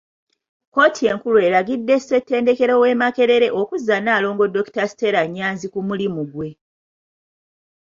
Kkooti 0.67 1.03
enkulu 1.11 1.37
eragidde 1.47 1.95
Ssettendekero 1.99 2.73
w'e 2.81 2.91
Makerere 3.01 3.47
okuzza 3.61 3.95
Nalongo 3.99 4.45
Dokita 4.53 4.83
Stella 4.91 5.21
Nyanzi 5.35 5.67
ku 5.73 5.79
mulimu 5.87 6.21
gwe. 6.31 6.49